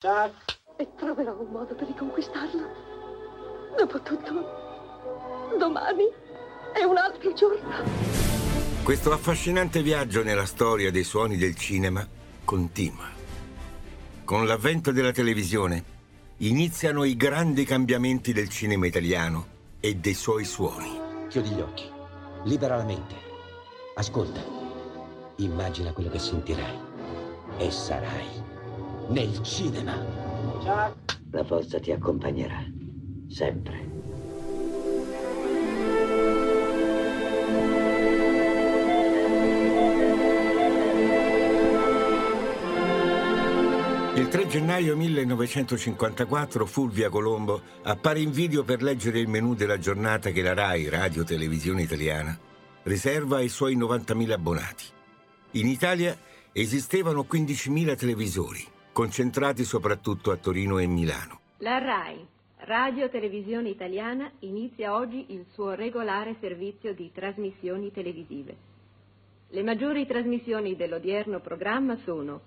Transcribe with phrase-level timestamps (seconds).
[0.00, 0.58] Jack.
[0.78, 2.66] E troverò un modo per riconquistarlo.
[3.76, 4.32] Dopotutto,
[5.58, 6.04] domani
[6.72, 7.68] è un altro giorno.
[8.82, 12.06] Questo affascinante viaggio nella storia dei suoni del cinema
[12.46, 13.08] continua.
[14.24, 15.84] Con l'avvento della televisione
[16.38, 19.46] iniziano i grandi cambiamenti del cinema italiano
[19.80, 20.98] e dei suoi suoni.
[21.28, 21.84] Chiudi gli occhi,
[22.44, 23.16] libera la mente,
[23.96, 24.40] ascolta,
[25.36, 26.78] immagina quello che sentirai
[27.58, 28.49] e sarai
[29.10, 29.94] nel cinema.
[31.32, 32.64] La forza ti accompagnerà,
[33.28, 33.88] sempre.
[44.14, 50.30] Il 3 gennaio 1954 Fulvia Colombo appare in video per leggere il menù della giornata
[50.30, 52.38] che la RAI, Radio Televisione Italiana,
[52.84, 54.84] riserva ai suoi 90.000 abbonati.
[55.52, 56.16] In Italia
[56.52, 61.40] esistevano 15.000 televisori, concentrati soprattutto a Torino e Milano.
[61.58, 62.26] La RAI,
[62.64, 68.56] Radio Televisione Italiana, inizia oggi il suo regolare servizio di trasmissioni televisive.
[69.48, 72.40] Le maggiori trasmissioni dell'odierno programma sono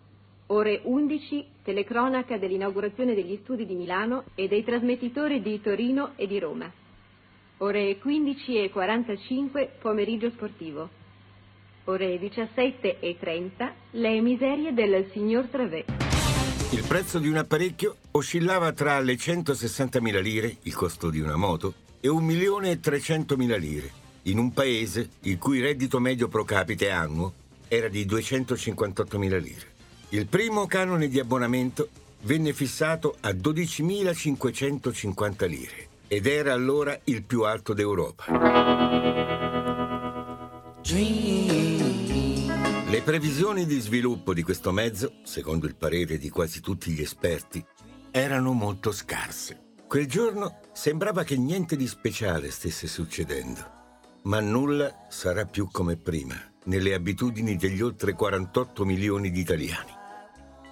[0.48, 6.40] ore 11, telecronaca dell'inaugurazione degli studi di Milano e dei trasmettitori di Torino e di
[6.40, 6.72] Roma.
[7.58, 10.90] Ore 15 e 45, pomeriggio sportivo.
[11.86, 16.03] Ore 17 e 30, le miserie del signor Travé.
[16.74, 21.76] Il prezzo di un apparecchio oscillava tra le 160.000 lire, il costo di una moto,
[22.02, 23.92] e 1.300.000 lire,
[24.24, 27.32] in un paese il cui reddito medio pro capite annuo
[27.68, 29.68] era di 258.000 lire.
[30.10, 31.90] Il primo canone di abbonamento
[32.22, 38.26] venne fissato a 12.550 lire ed era allora il più alto d'Europa.
[42.94, 47.66] Le previsioni di sviluppo di questo mezzo, secondo il parere di quasi tutti gli esperti,
[48.12, 49.80] erano molto scarse.
[49.88, 53.62] Quel giorno sembrava che niente di speciale stesse succedendo,
[54.26, 59.92] ma nulla sarà più come prima, nelle abitudini degli oltre 48 milioni di italiani.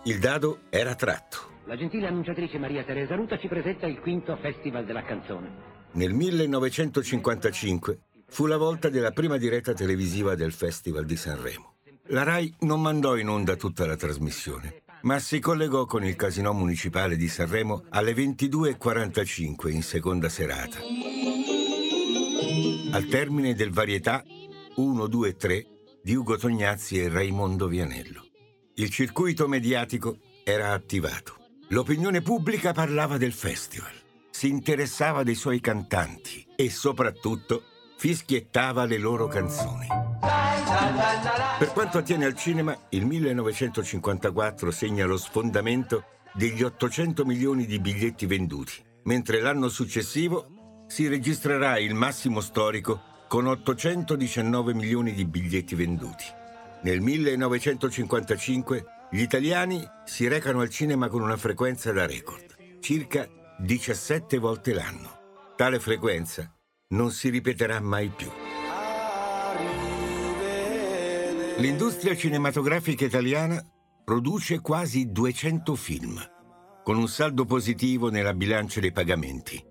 [0.03, 1.37] Il dado era tratto.
[1.65, 5.49] La gentile annunciatrice Maria Teresa Ruta ci presenta il quinto Festival della canzone.
[5.93, 11.71] Nel 1955 fu la volta della prima diretta televisiva del Festival di Sanremo.
[12.07, 16.51] La RAI non mandò in onda tutta la trasmissione, ma si collegò con il Casino
[16.51, 20.79] Municipale di Sanremo alle 22.45 in seconda serata.
[22.91, 24.23] Al termine del varietà
[24.75, 25.65] 1, 2, 3
[26.03, 28.25] di Ugo Tognazzi e Raimondo Vianello.
[28.75, 31.37] Il circuito mediatico era attivato.
[31.69, 33.93] L'opinione pubblica parlava del festival,
[34.29, 37.63] si interessava dei suoi cantanti e soprattutto
[37.97, 40.00] fischiettava le loro canzoni.
[41.57, 48.25] Per quanto attiene al cinema, il 1954 segna lo sfondamento degli 800 milioni di biglietti
[48.25, 48.73] venduti,
[49.03, 56.25] mentre l'anno successivo si registrerà il massimo storico con 819 milioni di biglietti venduti.
[56.83, 63.27] Nel 1955 gli italiani si recano al cinema con una frequenza da record, circa
[63.57, 65.19] 17 volte l'anno.
[65.55, 66.51] Tale frequenza
[66.89, 68.40] non si ripeterà mai più.
[71.57, 73.63] L'industria cinematografica italiana
[74.03, 76.19] produce quasi 200 film,
[76.83, 79.63] con un saldo positivo nella bilancia dei pagamenti,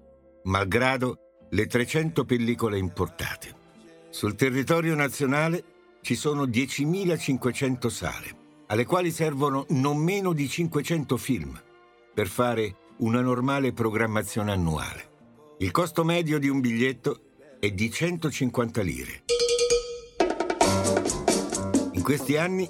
[0.44, 3.54] malgrado le 300 pellicole importate.
[4.10, 5.64] Sul territorio nazionale
[6.02, 8.36] ci sono 10.500 sale,
[8.66, 11.60] alle quali servono non meno di 500 film
[12.14, 15.08] per fare una normale programmazione annuale.
[15.58, 17.22] Il costo medio di un biglietto
[17.58, 19.24] è di 150 lire.
[22.00, 22.66] In questi anni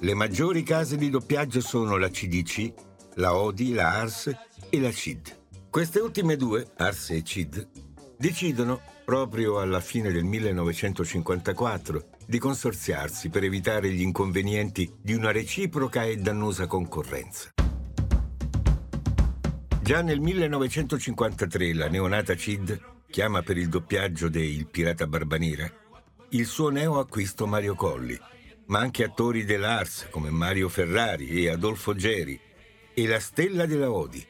[0.00, 2.74] le maggiori case di doppiaggio sono la CDC,
[3.14, 4.30] la Odi, la Ars
[4.68, 5.34] e la CID.
[5.70, 7.66] Queste ultime due, Ars e CID,
[8.18, 16.04] decidono, proprio alla fine del 1954, di consorziarsi per evitare gli inconvenienti di una reciproca
[16.04, 17.54] e dannosa concorrenza.
[19.80, 22.78] Già nel 1953 la neonata CID
[23.08, 25.84] chiama per il doppiaggio de Il Pirata Barbanera
[26.30, 28.18] il suo neo acquisto Mario Colli,
[28.66, 32.38] ma anche attori dell'Ars come Mario Ferrari e Adolfo Geri
[32.94, 34.24] e la stella della Odi,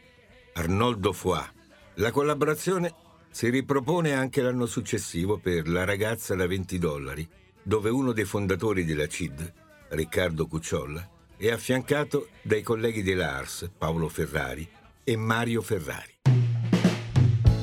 [0.54, 1.50] Arnoldo Foà.
[1.94, 2.94] La collaborazione
[3.30, 7.28] si ripropone anche l'anno successivo per La ragazza da 20 dollari,
[7.62, 9.52] dove uno dei fondatori della CID,
[9.88, 14.68] Riccardo Cucciolla, è affiancato dai colleghi dell'Ars, Paolo Ferrari
[15.04, 16.14] e Mario Ferrari.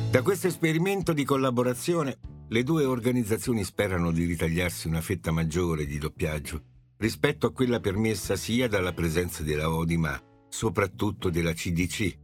[0.10, 2.18] Da questo esperimento di collaborazione,
[2.54, 6.62] le due organizzazioni sperano di ritagliarsi una fetta maggiore di doppiaggio
[6.98, 12.18] rispetto a quella permessa sia dalla presenza della Odi, ma soprattutto della CDC,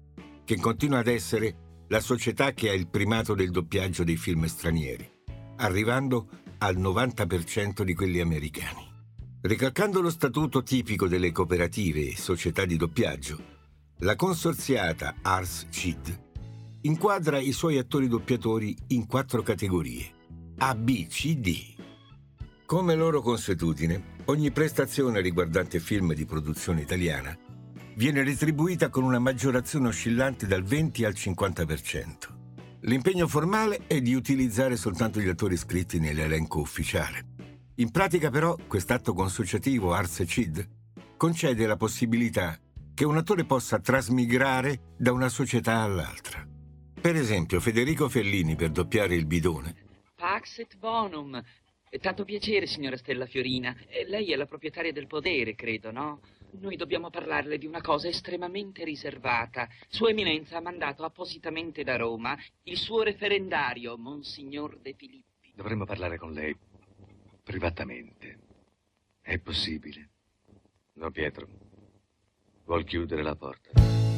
[0.46, 5.10] che continua ad essere la società che ha il primato del doppiaggio dei film stranieri,
[5.58, 6.30] arrivando
[6.60, 8.88] al 90% di quelli americani.
[9.42, 13.44] Ricalcando lo statuto tipico delle cooperative e società di doppiaggio,
[14.02, 16.28] la consorziata Ars CID
[16.82, 20.18] inquadra i suoi attori doppiatori in quattro categorie,
[20.62, 21.74] A, B, C, D.
[22.66, 27.34] Come loro consuetudine, ogni prestazione riguardante film di produzione italiana
[27.96, 32.08] viene retribuita con una maggiorazione oscillante dal 20 al 50%.
[32.82, 37.26] L'impegno formale è di utilizzare soltanto gli attori iscritti nell'elenco ufficiale.
[37.76, 40.68] In pratica però quest'atto consociativo Ars Cid
[41.16, 42.60] concede la possibilità
[42.94, 46.46] che un attore possa trasmigrare da una società all'altra.
[47.00, 49.88] Per esempio, Federico Fellini per doppiare il bidone.
[50.40, 51.44] Pax et bonum.
[52.00, 53.76] Tanto piacere, signora Stella Fiorina.
[54.08, 56.22] Lei è la proprietaria del podere, credo, no?
[56.52, 59.68] Noi dobbiamo parlarle di una cosa estremamente riservata.
[59.90, 65.52] Sua Eminenza ha mandato appositamente da Roma il suo referendario, Monsignor De Filippi.
[65.54, 66.56] Dovremmo parlare con lei
[67.44, 68.40] privatamente.
[69.20, 70.10] È possibile?
[70.94, 71.48] No, Pietro.
[72.64, 73.72] Vuol chiudere la porta.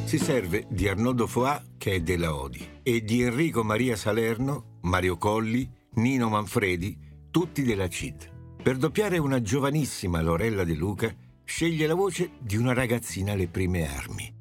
[0.06, 5.18] Si serve di Arnoldo Foà, che è della Odi, e di Enrico Maria Salerno, Mario
[5.18, 6.98] Colli, Nino Manfredi,
[7.30, 8.56] tutti della CID.
[8.64, 13.86] Per doppiare una giovanissima Lorella De Luca, sceglie la voce di una ragazzina alle prime
[13.94, 14.34] armi,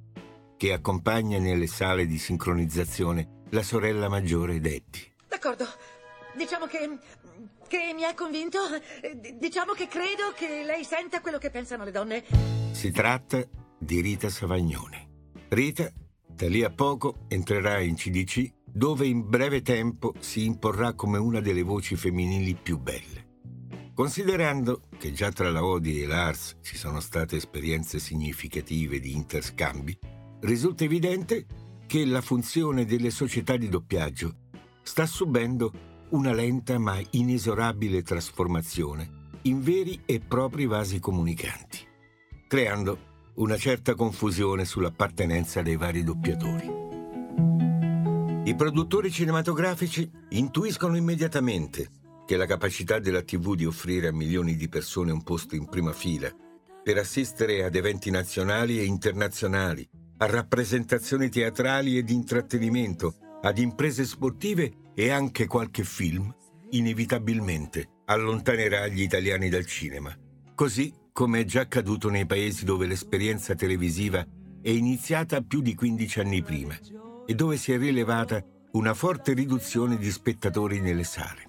[0.57, 5.01] che accompagna nelle sale di sincronizzazione la sorella maggiore Detti.
[5.27, 5.67] D'accordo.
[6.37, 6.99] Diciamo che.
[7.67, 8.61] che mi ha convinto.
[9.37, 12.25] Diciamo che credo che lei senta quello che pensano le donne.
[12.71, 13.45] Si tratta
[13.77, 15.09] di Rita Savagnone.
[15.49, 15.91] Rita,
[16.29, 21.41] da lì a poco, entrerà in CDC, dove in breve tempo si imporrà come una
[21.41, 23.29] delle voci femminili più belle.
[23.95, 29.97] Considerando che già tra la Odi e l'Ars ci sono state esperienze significative di interscambi,
[30.41, 31.47] risulta evidente
[31.87, 34.35] che la funzione delle società di doppiaggio
[34.83, 35.73] sta subendo
[36.11, 41.79] una lenta ma inesorabile trasformazione in veri e propri vasi comunicanti,
[42.49, 46.80] creando una certa confusione sull'appartenenza dei vari doppiatori.
[48.43, 51.89] I produttori cinematografici intuiscono immediatamente
[52.25, 55.93] che la capacità della TV di offrire a milioni di persone un posto in prima
[55.93, 56.35] fila
[56.83, 64.07] per assistere ad eventi nazionali e internazionali, a rappresentazioni teatrali e di intrattenimento, ad imprese
[64.07, 66.35] sportive e anche qualche film,
[66.71, 70.17] inevitabilmente allontanerà gli italiani dal cinema,
[70.55, 74.27] così come è già accaduto nei paesi dove l'esperienza televisiva
[74.63, 76.79] è iniziata più di 15 anni prima
[77.27, 81.49] e dove si è rilevata una forte riduzione di spettatori nelle sale.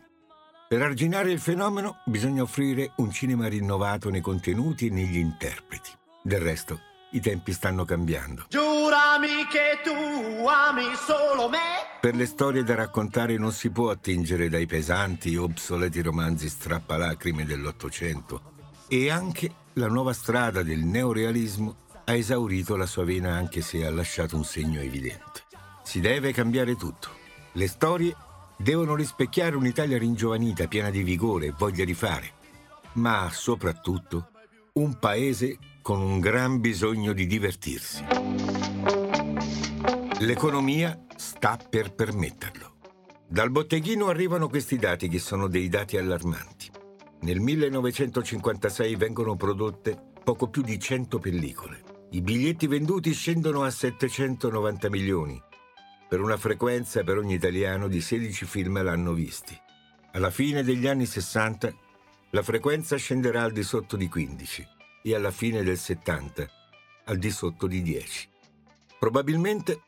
[0.67, 5.91] Per arginare il fenomeno bisogna offrire un cinema rinnovato nei contenuti e negli interpreti.
[6.23, 6.79] Del resto,
[7.11, 8.45] i tempi stanno cambiando.
[8.47, 11.59] Giurami che tu ami solo me.
[11.99, 18.53] Per le storie da raccontare non si può attingere dai pesanti obsoleti romanzi strappalacrime dell'Ottocento.
[18.87, 21.75] E anche la nuova strada del neorealismo
[22.05, 25.49] ha esaurito la sua vena anche se ha lasciato un segno evidente.
[25.91, 27.09] Si deve cambiare tutto.
[27.51, 28.15] Le storie
[28.55, 32.31] devono rispecchiare un'Italia ringiovanita, piena di vigore e voglia di fare,
[32.93, 34.29] ma soprattutto
[34.75, 38.05] un paese con un gran bisogno di divertirsi.
[40.19, 42.75] L'economia sta per permetterlo.
[43.27, 46.71] Dal botteghino arrivano questi dati che sono dei dati allarmanti.
[47.23, 51.83] Nel 1956 vengono prodotte poco più di 100 pellicole.
[52.11, 55.49] I biglietti venduti scendono a 790 milioni,
[56.11, 59.57] per una frequenza per ogni italiano di 16 film l'hanno visti.
[60.11, 61.73] Alla fine degli anni 60
[62.31, 64.67] la frequenza scenderà al di sotto di 15
[65.03, 66.49] e alla fine del 70
[67.05, 68.27] al di sotto di 10.
[68.99, 69.83] Probabilmente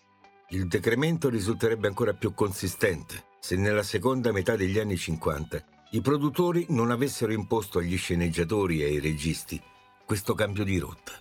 [0.51, 6.67] il decremento risulterebbe ancora più consistente se nella seconda metà degli anni 50 i produttori
[6.69, 9.61] non avessero imposto agli sceneggiatori e ai registi
[10.05, 11.11] questo cambio di rotta.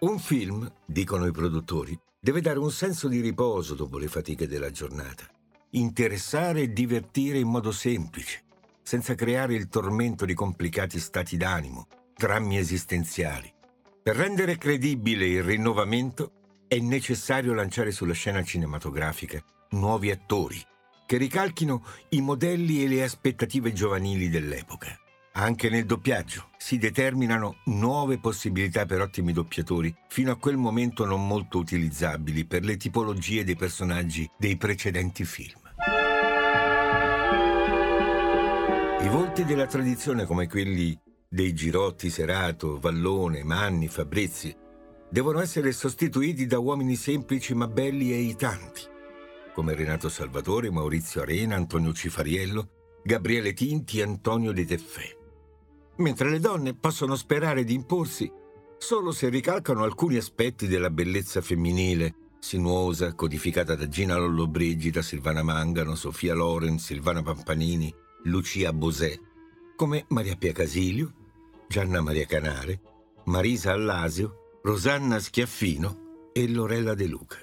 [0.00, 4.72] Un film, dicono i produttori, deve dare un senso di riposo dopo le fatiche della
[4.72, 5.24] giornata,
[5.70, 8.42] interessare e divertire in modo semplice,
[8.82, 13.48] senza creare il tormento di complicati stati d'animo, drammi esistenziali.
[14.02, 19.40] Per rendere credibile il rinnovamento è necessario lanciare sulla scena cinematografica
[19.70, 20.60] nuovi attori
[21.06, 24.98] che ricalchino i modelli e le aspettative giovanili dell'epoca.
[25.38, 31.26] Anche nel doppiaggio si determinano nuove possibilità per ottimi doppiatori, fino a quel momento non
[31.26, 35.60] molto utilizzabili per le tipologie dei personaggi dei precedenti film.
[39.02, 44.56] I volti della tradizione come quelli dei Girotti, Serato, Vallone, Manni, Fabrizi
[45.10, 48.80] devono essere sostituiti da uomini semplici ma belli e itanti,
[49.52, 52.70] come Renato Salvatore, Maurizio Arena, Antonio Cifariello,
[53.04, 55.24] Gabriele Tinti e Antonio De Teffè.
[55.98, 58.30] Mentre le donne possono sperare di imporsi
[58.78, 65.94] solo se ricalcano alcuni aspetti della bellezza femminile, sinuosa, codificata da Gina Lollobrigida, Silvana Mangano,
[65.94, 67.92] Sofia Loren, Silvana Pampanini,
[68.24, 69.18] Lucia Bosè,
[69.74, 71.12] come Maria Pia Casilio,
[71.66, 72.80] Gianna Maria Canare,
[73.24, 77.38] Marisa Allasio, Rosanna Schiaffino e Lorella De Luca.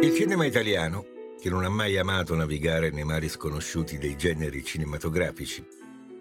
[0.00, 1.04] Il cinema italiano,
[1.44, 5.62] che non ha mai amato navigare nei mari sconosciuti dei generi cinematografici,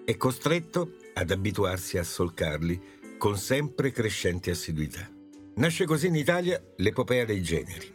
[0.04, 5.10] è costretto ad abituarsi a solcarli con sempre crescente assiduità.
[5.56, 7.90] Nasce così in Italia l'epopea dei generi,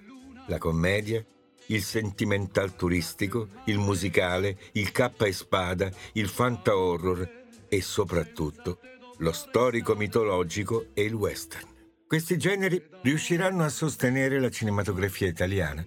[0.47, 1.23] la commedia,
[1.66, 7.30] il sentimental turistico, il musicale, il cappa e spada, il fanta horror
[7.68, 8.78] e soprattutto
[9.18, 11.68] lo storico mitologico e il western.
[12.06, 15.85] Questi generi riusciranno a sostenere la cinematografia italiana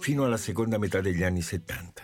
[0.00, 2.02] fino alla seconda metà degli anni 70.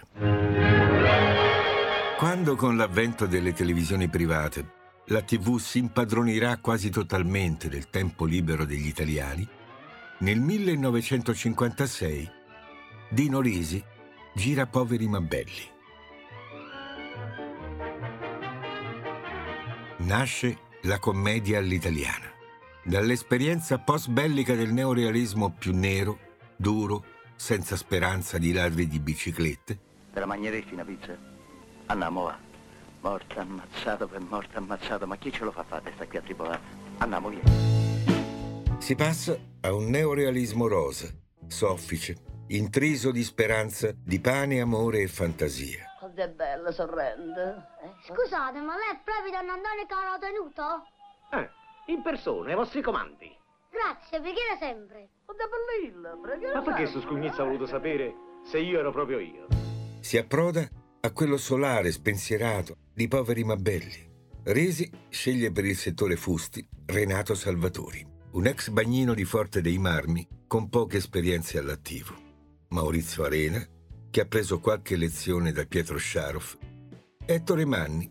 [2.18, 4.74] Quando con l'avvento delle televisioni private
[5.06, 9.46] la TV si impadronirà quasi totalmente del tempo libero degli italiani,
[10.18, 12.30] nel 1956
[13.08, 13.82] Dino Lisi
[14.34, 15.74] gira Poveri ma belli.
[19.98, 22.32] Nasce la commedia all'italiana.
[22.84, 26.18] Dall'esperienza post-bellica del neorealismo più nero,
[26.56, 27.04] duro,
[27.36, 29.78] senza speranza di ladri di biciclette.
[30.12, 31.16] Te la mangeresti una pizza?
[31.86, 32.38] Andiamo va.
[33.00, 36.60] Morto ammazzato per morto ammazzato, ma chi ce lo fa fare sta qui a tribolare?
[36.98, 37.42] Andiamo via.
[38.78, 41.08] Si passa a un neorealismo rosa,
[41.46, 42.16] soffice,
[42.48, 45.84] intriso di speranza, di pane, amore e fantasia.
[46.00, 47.66] Cos'è Oh, bella, sorrende.
[48.06, 50.86] Scusate, ma lei è proprio Don Antonio che l'ho tenuto?
[51.32, 53.35] Eh, in persona, ai vostri comandi.
[53.76, 55.10] Grazie, vi chiedo sempre.
[55.26, 56.54] Oh, da bellilla, preghiamo.
[56.54, 59.48] Ma perché su Scugnizza ha voluto sapere se io ero proprio io?
[60.00, 60.66] Si approda
[61.00, 64.14] a quello solare, spensierato, di poveri ma belli.
[64.44, 68.02] Resi sceglie per il settore fusti Renato Salvatori,
[68.32, 72.14] un ex bagnino di Forte dei Marmi con poche esperienze all'attivo.
[72.68, 73.62] Maurizio Arena,
[74.10, 76.56] che ha preso qualche lezione da Pietro Sciaroff.
[77.26, 78.10] Ettore Manni,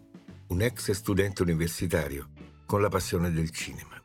[0.49, 2.29] un ex studente universitario
[2.67, 4.04] con la passione del cinema.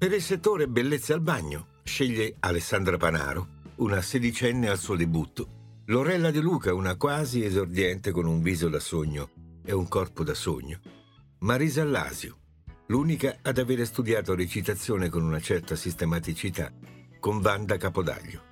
[0.00, 6.30] Per il settore bellezza al bagno sceglie Alessandra Panaro, una sedicenne al suo debutto, Lorella
[6.30, 9.28] De Luca, una quasi esordiente con un viso da sogno
[9.62, 10.80] e un corpo da sogno,
[11.40, 12.38] Marisa Allasio,
[12.86, 16.72] l'unica ad avere studiato recitazione con una certa sistematicità,
[17.18, 18.42] con Wanda Capodaglio.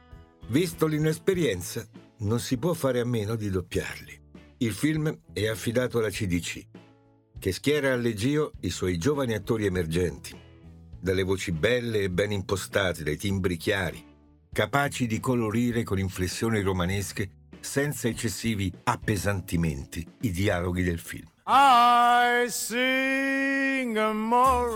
[0.48, 1.88] Visto l'inesperienza,
[2.18, 4.20] non si può fare a meno di doppiarli.
[4.58, 6.66] Il film è affidato alla CDC,
[7.38, 10.44] che schiera al leggio i suoi giovani attori emergenti,
[11.00, 14.04] dalle voci belle e ben impostate, dai timbri chiari,
[14.52, 21.26] capaci di colorire con inflessioni romanesche senza eccessivi appesantimenti i dialoghi del film.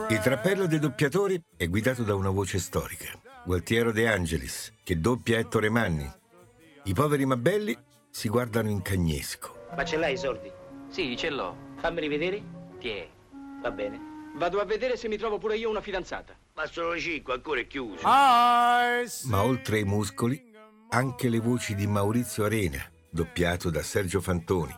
[0.09, 3.09] Il trappello dei doppiatori è guidato da una voce storica,
[3.45, 6.11] Gualtiero De Angelis, che doppia Ettore Manni.
[6.85, 7.77] I poveri ma belli
[8.11, 9.67] si guardano in cagnesco.
[9.77, 10.51] Ma ce l'hai i soldi?
[10.89, 11.57] Sì, ce l'ho.
[11.77, 12.43] Fammeli vedere.
[12.79, 13.09] Tiè.
[13.63, 14.12] Va bene.
[14.35, 16.35] Vado a vedere se mi trovo pure io una fidanzata.
[16.55, 18.07] Ma sono cinque, ancora è chiuso.
[18.07, 20.51] Ma oltre ai muscoli,
[20.89, 24.75] anche le voci di Maurizio Arena, doppiato da Sergio Fantoni,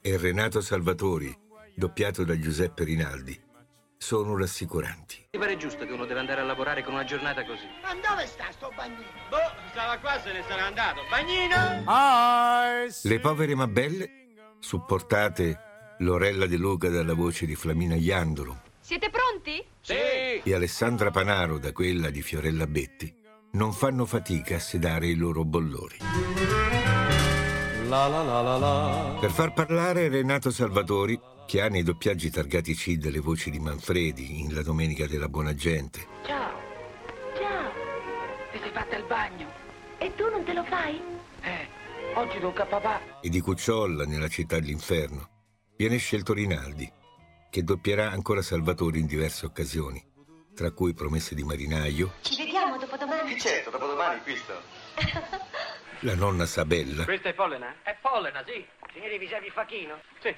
[0.00, 1.32] e Renato Salvatori,
[1.74, 3.38] doppiato da Giuseppe Rinaldi,
[3.98, 5.26] sono rassicuranti.
[5.32, 7.66] Mi pare giusto che uno deve andare a lavorare con una giornata così.
[7.82, 9.04] Ma dove sta sto bagnino?
[9.28, 11.02] Boh, stava qua, se ne sarà andato.
[11.10, 11.84] Bagnino!
[13.02, 14.10] Le povere ma belle,
[14.58, 15.68] supportate
[15.98, 19.64] Lorella De Luca dalla voce di Flamina Iandolo Siete pronti?
[19.82, 19.92] Sì!
[20.42, 23.14] e Alessandra Panaro da quella di Fiorella Betti,
[23.52, 25.98] non fanno fatica a sedare i loro bollori.
[27.86, 29.16] La la la la la.
[29.20, 31.16] Per far parlare Renato Salvatori,
[31.46, 35.54] che ha nei doppiaggi targati C delle voci di Manfredi in La Domenica della Buona
[35.54, 36.58] Gente, Ciao,
[37.38, 37.70] Ciao.
[38.50, 39.46] ti sei fatta il bagno?
[39.98, 41.00] E tu non te lo fai?
[41.42, 41.68] Eh,
[42.14, 43.20] oggi tocca a papà.
[43.20, 45.28] e di Cucciolla nella Città dell'Inferno,
[45.76, 46.90] viene scelto Rinaldi,
[47.50, 50.02] che doppierà ancora Salvatori in diverse occasioni,
[50.54, 53.38] tra cui Promesse di marinaio, Ci vediamo dopodomani.
[53.38, 54.54] Certo, dopodomani qui sto.
[56.02, 57.74] La nonna Sabella Questa è Pollena?
[57.82, 58.64] È Pollena, sì.
[58.92, 60.00] Signore, vi serve il facchino?
[60.22, 60.34] Sì.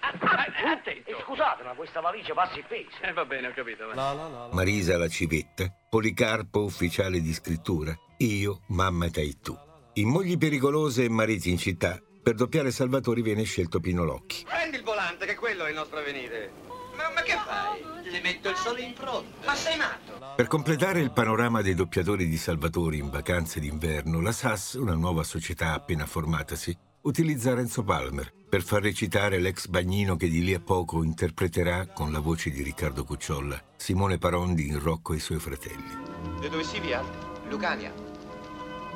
[0.00, 1.20] attento.
[1.22, 2.88] scusate, ma questa valigia passa il peso.
[3.02, 3.86] Eh, va bene, ho capito.
[3.86, 3.94] va.
[3.94, 4.54] La la la la.
[4.54, 9.56] Marisa la civetta, Policarpo ufficiale di scrittura, io, mamma e tu.
[9.94, 14.44] In Mogli pericolose e mariti in città, per doppiare Salvatori viene scelto Pino Locchi.
[14.44, 16.52] Prendi il volante, che quello è il nostro avvenire.
[16.94, 17.82] Ma, ma che fai?
[18.10, 19.44] Le metto il sole in fronte.
[19.44, 20.34] Ma sei matto?
[20.36, 25.22] Per completare il panorama dei doppiatori di Salvatori in vacanze d'inverno, la SAS, una nuova
[25.22, 30.60] società appena formatasi, utilizza Renzo Palmer per far recitare l'ex bagnino che di lì a
[30.60, 35.38] poco interpreterà, con la voce di Riccardo Cucciolla, Simone Parondi in Rocco e i suoi
[35.38, 35.98] fratelli.
[36.40, 37.02] Da dove si via?
[37.48, 37.92] Lucania.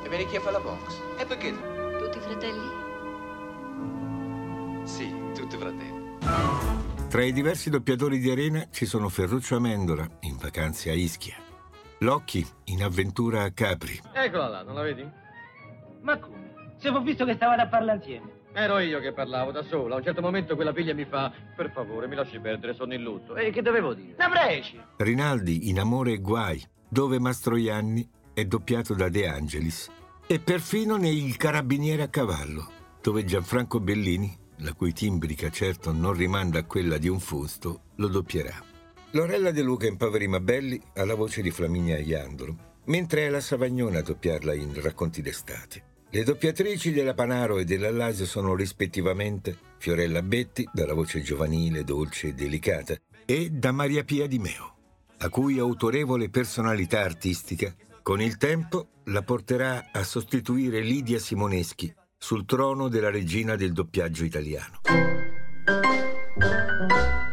[0.03, 0.99] E vieni chi fa la box.
[1.17, 1.51] E perché?
[1.51, 2.83] Tutti fratelli?
[4.83, 6.04] Sì, tutti fratelli.
[7.07, 11.35] Tra i diversi doppiatori di Arena ci sono Ferruccio Amendola, in vacanze a Ischia,
[11.99, 15.07] Locchi, in avventura a Capri, Eccola là, non la vedi?
[16.01, 16.53] Ma come?
[16.77, 18.33] Se ho visto che stavate a parlare insieme.
[18.53, 19.95] Ero io che parlavo da sola.
[19.95, 23.01] A un certo momento quella figlia mi fa: Per favore, mi lasci perdere, sono in
[23.01, 23.35] lutto.
[23.35, 24.15] E che dovevo dire?
[24.17, 24.79] La preci!
[24.97, 29.89] Rinaldi in Amore e Guai, dove Mastroianni è doppiato da De Angelis,
[30.25, 32.69] e perfino nei Il Carabiniere a cavallo,
[33.01, 38.07] dove Gianfranco Bellini, la cui timbrica certo non rimanda a quella di un fusto, lo
[38.07, 38.53] doppierà.
[39.11, 43.29] Lorella De Luca in Poveri ma Belli ha la voce di Flaminia Iandolo, mentre è
[43.29, 45.93] la Savagnone a doppiarla in Racconti d'estate.
[46.09, 52.27] Le doppiatrici della Panaro e della Lasio sono rispettivamente Fiorella Betti, dalla voce giovanile, dolce
[52.27, 52.95] e delicata,
[53.25, 54.75] e da Maria Pia Di Meo,
[55.17, 61.93] la cui autorevole personalità artistica con il tempo la porterà a sostituire Lidia Simoneschi
[62.25, 64.79] sul trono della regina del doppiaggio italiano.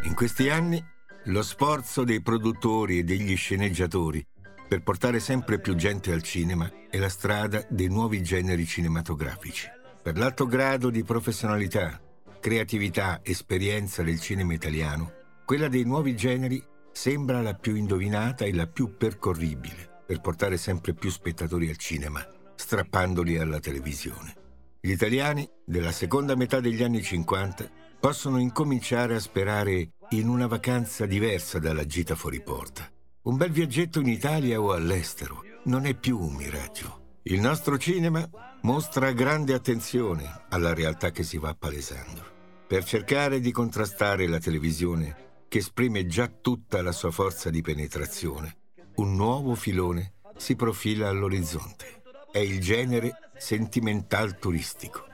[0.03, 0.85] In questi anni
[1.23, 4.23] lo sforzo dei produttori e degli sceneggiatori
[4.67, 9.67] per portare sempre più gente al cinema è la strada dei nuovi generi cinematografici.
[10.03, 11.99] Per l'alto grado di professionalità,
[12.39, 15.11] creatività, esperienza del cinema italiano,
[15.43, 20.93] quella dei nuovi generi sembra la più indovinata e la più percorribile per portare sempre
[20.93, 22.23] più spettatori al cinema,
[22.53, 24.41] strappandoli alla televisione.
[24.85, 27.71] Gli italiani della seconda metà degli anni 50
[28.01, 32.91] possono incominciare a sperare in una vacanza diversa dalla gita fuori porta.
[33.21, 37.19] Un bel viaggetto in Italia o all'estero non è più un miraggio.
[37.23, 38.29] Il nostro cinema
[38.63, 42.21] mostra grande attenzione alla realtà che si va palesando.
[42.67, 48.57] Per cercare di contrastare la televisione, che esprime già tutta la sua forza di penetrazione,
[48.95, 52.02] un nuovo filone si profila all'orizzonte.
[52.33, 55.05] È il genere sentimental turistico.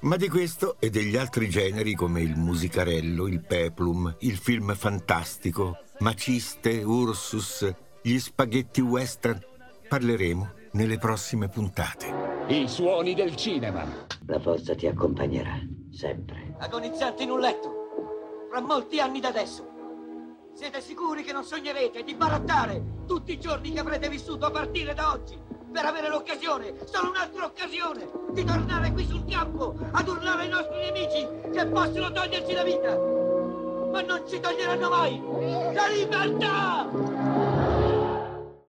[0.00, 5.76] Ma di questo e degli altri generi come il musicarello, il peplum, il film fantastico,
[5.98, 9.38] Maciste, Ursus, gli spaghetti western,
[9.86, 12.46] parleremo nelle prossime puntate.
[12.48, 13.84] I suoni del cinema.
[14.24, 15.60] La forza ti accompagnerà,
[15.92, 16.54] sempre.
[16.58, 18.48] Agonizzante in un letto.
[18.48, 19.68] Fra molti anni da adesso.
[20.54, 24.94] Siete sicuri che non sognerete di barattare tutti i giorni che avrete vissuto a partire
[24.94, 25.45] da oggi?
[25.72, 30.78] Per avere l'occasione, solo un'altra occasione, di tornare qui sul campo ad urlare ai nostri
[30.78, 32.96] nemici che possono toglierci la vita.
[33.90, 35.20] Ma non ci toglieranno mai
[35.72, 37.45] la libertà!